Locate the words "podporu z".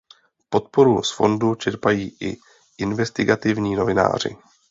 0.49-1.11